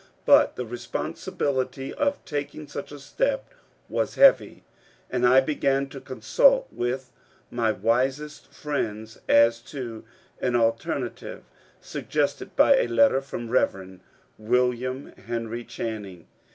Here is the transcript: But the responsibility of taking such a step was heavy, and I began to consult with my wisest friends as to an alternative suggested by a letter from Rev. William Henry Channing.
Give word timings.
But 0.25 0.55
the 0.55 0.65
responsibility 0.65 1.93
of 1.93 2.25
taking 2.25 2.67
such 2.67 2.91
a 2.91 2.97
step 2.97 3.53
was 3.87 4.15
heavy, 4.15 4.63
and 5.11 5.27
I 5.27 5.41
began 5.41 5.89
to 5.89 6.01
consult 6.01 6.67
with 6.71 7.11
my 7.51 7.71
wisest 7.71 8.51
friends 8.51 9.19
as 9.29 9.59
to 9.65 10.03
an 10.39 10.55
alternative 10.55 11.43
suggested 11.81 12.55
by 12.55 12.77
a 12.77 12.87
letter 12.87 13.21
from 13.21 13.51
Rev. 13.51 13.99
William 14.39 15.11
Henry 15.17 15.63
Channing. 15.63 16.25